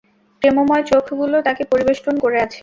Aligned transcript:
প্রেমময় 0.41 0.83
চোখগুলো 0.91 1.37
তাকে 1.47 1.63
পরিবেষ্টন 1.71 2.15
করে 2.23 2.37
আছে। 2.45 2.59